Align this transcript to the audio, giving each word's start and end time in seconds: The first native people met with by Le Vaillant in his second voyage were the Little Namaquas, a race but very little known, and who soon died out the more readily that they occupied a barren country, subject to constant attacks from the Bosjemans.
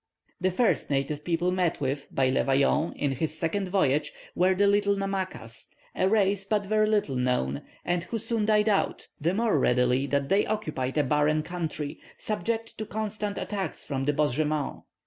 The 0.39 0.49
first 0.49 0.89
native 0.89 1.23
people 1.23 1.51
met 1.51 1.79
with 1.79 2.07
by 2.09 2.29
Le 2.31 2.43
Vaillant 2.43 2.97
in 2.97 3.11
his 3.11 3.37
second 3.37 3.67
voyage 3.67 4.11
were 4.33 4.55
the 4.55 4.65
Little 4.65 4.95
Namaquas, 4.95 5.67
a 5.93 6.09
race 6.09 6.43
but 6.43 6.65
very 6.65 6.87
little 6.87 7.15
known, 7.15 7.61
and 7.85 8.03
who 8.05 8.17
soon 8.17 8.47
died 8.47 8.67
out 8.67 9.09
the 9.19 9.35
more 9.35 9.59
readily 9.59 10.07
that 10.07 10.27
they 10.27 10.47
occupied 10.47 10.97
a 10.97 11.03
barren 11.03 11.43
country, 11.43 11.99
subject 12.17 12.75
to 12.79 12.85
constant 12.87 13.37
attacks 13.37 13.85
from 13.85 14.05
the 14.05 14.13
Bosjemans. 14.13 14.81